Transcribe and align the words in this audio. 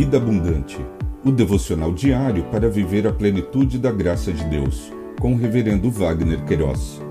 Vida 0.00 0.16
Abundante, 0.16 0.78
o 1.22 1.30
devocional 1.30 1.92
diário 1.92 2.44
para 2.44 2.70
viver 2.70 3.06
a 3.06 3.12
plenitude 3.12 3.78
da 3.78 3.92
graça 3.92 4.32
de 4.32 4.42
Deus, 4.44 4.90
com 5.20 5.34
o 5.34 5.36
Reverendo 5.36 5.90
Wagner 5.90 6.42
Queiroz, 6.46 7.02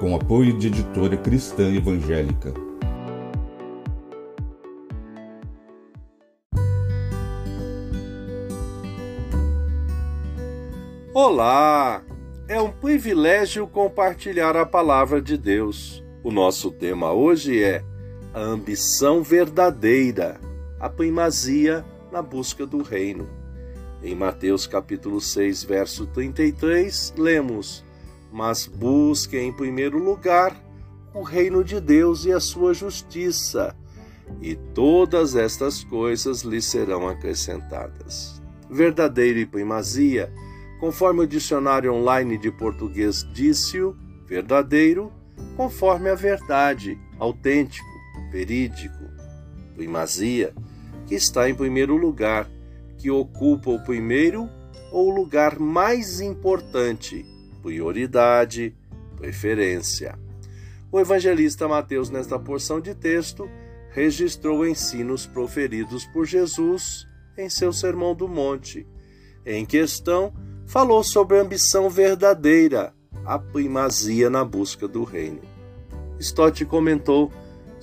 com 0.00 0.12
apoio 0.16 0.58
de 0.58 0.66
editora 0.66 1.16
cristã 1.16 1.72
evangélica. 1.72 2.52
Olá! 11.14 12.02
É 12.48 12.60
um 12.60 12.72
privilégio 12.72 13.68
compartilhar 13.68 14.56
a 14.56 14.66
palavra 14.66 15.22
de 15.22 15.38
Deus. 15.38 16.02
O 16.24 16.32
nosso 16.32 16.72
tema 16.72 17.12
hoje 17.12 17.62
é 17.62 17.84
a 18.34 18.40
ambição 18.40 19.22
verdadeira, 19.22 20.40
a 20.80 20.88
primazia 20.88 21.84
na 22.12 22.20
busca 22.20 22.66
do 22.66 22.82
reino. 22.82 23.26
Em 24.02 24.14
Mateus 24.14 24.66
capítulo 24.66 25.20
6, 25.20 25.64
verso 25.64 26.06
33, 26.06 27.14
lemos: 27.16 27.82
Mas 28.30 28.66
busque 28.66 29.38
em 29.38 29.50
primeiro 29.50 29.98
lugar 29.98 30.54
o 31.14 31.22
reino 31.22 31.64
de 31.64 31.80
Deus 31.80 32.26
e 32.26 32.32
a 32.32 32.38
sua 32.40 32.74
justiça, 32.74 33.74
e 34.40 34.54
todas 34.54 35.34
estas 35.34 35.82
coisas 35.82 36.42
lhe 36.42 36.60
serão 36.60 37.08
acrescentadas. 37.08 38.42
Verdadeiro 38.70 39.38
e 39.38 39.46
primazia, 39.46 40.32
conforme 40.80 41.20
o 41.20 41.26
dicionário 41.26 41.94
online 41.94 42.36
de 42.36 42.50
português 42.50 43.26
disse-o, 43.32 43.96
verdadeiro, 44.26 45.12
conforme 45.56 46.08
a 46.08 46.14
verdade, 46.14 46.98
autêntico, 47.18 47.86
verídico. 48.30 49.04
Primazia, 49.74 50.54
que 51.06 51.14
está 51.14 51.48
em 51.48 51.54
primeiro 51.54 51.96
lugar, 51.96 52.48
que 52.98 53.10
ocupa 53.10 53.70
o 53.70 53.82
primeiro 53.82 54.48
ou 54.90 55.10
lugar 55.10 55.58
mais 55.58 56.20
importante, 56.20 57.24
prioridade, 57.62 58.74
preferência. 59.16 60.18
O 60.90 61.00
evangelista 61.00 61.66
Mateus, 61.66 62.10
nesta 62.10 62.38
porção 62.38 62.80
de 62.80 62.94
texto, 62.94 63.48
registrou 63.90 64.66
ensinos 64.66 65.26
proferidos 65.26 66.04
por 66.06 66.26
Jesus 66.26 67.06
em 67.36 67.48
seu 67.48 67.72
Sermão 67.72 68.14
do 68.14 68.28
Monte. 68.28 68.86
Em 69.44 69.64
questão, 69.64 70.32
falou 70.66 71.02
sobre 71.02 71.38
a 71.38 71.42
ambição 71.42 71.88
verdadeira, 71.88 72.94
a 73.24 73.38
primazia 73.38 74.28
na 74.28 74.44
busca 74.44 74.86
do 74.86 75.04
reino. 75.04 75.40
Stott 76.18 76.64
comentou 76.64 77.32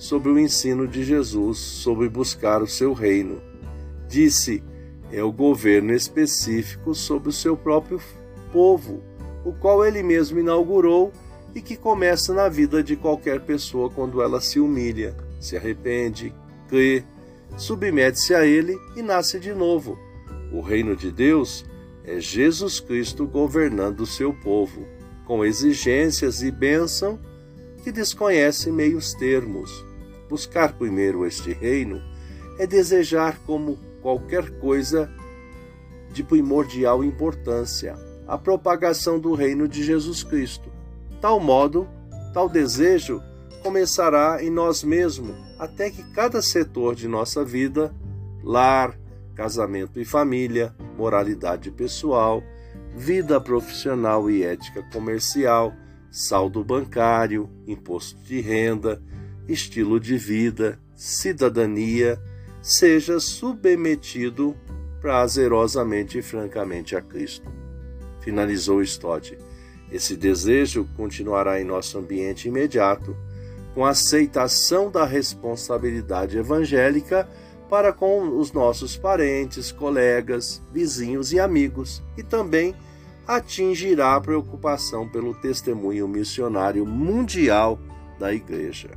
sobre 0.00 0.30
o 0.30 0.38
ensino 0.38 0.88
de 0.88 1.04
Jesus 1.04 1.58
sobre 1.58 2.08
buscar 2.08 2.62
o 2.62 2.66
seu 2.66 2.94
reino. 2.94 3.38
Disse: 4.08 4.62
é 5.12 5.22
o 5.22 5.30
governo 5.30 5.92
específico 5.92 6.94
sobre 6.94 7.28
o 7.28 7.32
seu 7.32 7.54
próprio 7.54 8.00
povo, 8.50 9.02
o 9.44 9.52
qual 9.52 9.84
ele 9.84 10.02
mesmo 10.02 10.40
inaugurou 10.40 11.12
e 11.54 11.60
que 11.60 11.76
começa 11.76 12.32
na 12.32 12.48
vida 12.48 12.82
de 12.82 12.96
qualquer 12.96 13.40
pessoa 13.40 13.90
quando 13.90 14.22
ela 14.22 14.40
se 14.40 14.58
humilha, 14.58 15.14
se 15.38 15.54
arrepende, 15.54 16.34
crê, 16.66 17.04
submete-se 17.58 18.34
a 18.34 18.46
ele 18.46 18.78
e 18.96 19.02
nasce 19.02 19.38
de 19.38 19.52
novo. 19.52 19.98
O 20.50 20.62
reino 20.62 20.96
de 20.96 21.12
Deus 21.12 21.62
é 22.04 22.18
Jesus 22.18 22.80
Cristo 22.80 23.26
governando 23.26 24.00
o 24.00 24.06
seu 24.06 24.32
povo, 24.32 24.86
com 25.26 25.44
exigências 25.44 26.40
e 26.42 26.50
bênção 26.50 27.18
que 27.84 27.92
desconhece 27.92 28.72
meios 28.72 29.12
termos 29.12 29.89
Buscar 30.30 30.74
primeiro 30.74 31.26
este 31.26 31.52
reino 31.52 32.00
é 32.56 32.64
desejar, 32.64 33.40
como 33.44 33.76
qualquer 34.00 34.48
coisa 34.60 35.10
de 36.12 36.22
primordial 36.22 37.02
importância, 37.02 37.96
a 38.28 38.38
propagação 38.38 39.18
do 39.18 39.34
reino 39.34 39.66
de 39.66 39.82
Jesus 39.82 40.22
Cristo. 40.22 40.70
Tal 41.20 41.40
modo, 41.40 41.88
tal 42.32 42.48
desejo 42.48 43.20
começará 43.60 44.38
em 44.40 44.50
nós 44.50 44.84
mesmos, 44.84 45.34
até 45.58 45.90
que 45.90 46.02
cada 46.12 46.40
setor 46.40 46.94
de 46.94 47.08
nossa 47.08 47.44
vida 47.44 47.92
lar, 48.42 48.96
casamento 49.34 50.00
e 50.00 50.04
família, 50.04 50.72
moralidade 50.96 51.72
pessoal, 51.72 52.40
vida 52.94 53.40
profissional 53.40 54.30
e 54.30 54.44
ética 54.44 54.82
comercial, 54.92 55.74
saldo 56.08 56.62
bancário, 56.62 57.50
imposto 57.66 58.22
de 58.22 58.40
renda, 58.40 59.02
estilo 59.52 59.98
de 59.98 60.16
vida, 60.16 60.78
cidadania, 60.94 62.20
seja 62.62 63.18
submetido 63.18 64.56
prazerosamente 65.00 66.18
e 66.18 66.22
francamente 66.22 66.94
a 66.94 67.00
Cristo. 67.00 67.50
Finalizou 68.20 68.82
Stott. 68.82 69.36
Esse 69.90 70.16
desejo 70.16 70.86
continuará 70.96 71.60
em 71.60 71.64
nosso 71.64 71.98
ambiente 71.98 72.48
imediato, 72.48 73.16
com 73.74 73.84
a 73.84 73.90
aceitação 73.90 74.90
da 74.90 75.04
responsabilidade 75.04 76.36
evangélica 76.36 77.28
para 77.68 77.92
com 77.92 78.36
os 78.36 78.52
nossos 78.52 78.96
parentes, 78.96 79.72
colegas, 79.72 80.60
vizinhos 80.72 81.32
e 81.32 81.40
amigos, 81.40 82.02
e 82.16 82.22
também 82.22 82.74
atingirá 83.26 84.16
a 84.16 84.20
preocupação 84.20 85.08
pelo 85.08 85.34
testemunho 85.34 86.08
missionário 86.08 86.84
mundial 86.84 87.78
da 88.18 88.34
Igreja. 88.34 88.90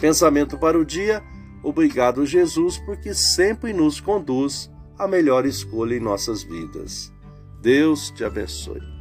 Pensamento 0.00 0.58
para 0.58 0.78
o 0.78 0.84
dia. 0.84 1.22
Obrigado, 1.62 2.24
Jesus, 2.24 2.78
porque 2.78 3.14
sempre 3.14 3.72
nos 3.72 4.00
conduz 4.00 4.70
à 4.98 5.06
melhor 5.06 5.46
escolha 5.46 5.94
em 5.94 6.00
nossas 6.00 6.42
vidas. 6.42 7.12
Deus 7.60 8.10
te 8.10 8.24
abençoe. 8.24 8.97